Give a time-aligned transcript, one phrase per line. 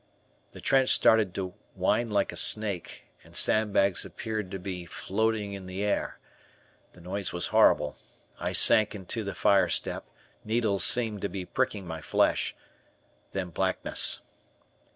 [0.53, 5.67] The trench started to wind like a snake, and sandbags appeared to be floating in
[5.67, 6.17] the air.
[6.93, 7.97] The noise was horrible;
[8.39, 10.07] I sank onto the fire step,
[10.43, 12.55] needles seemed to be pricking my flesh,
[13.33, 14.21] then blackness.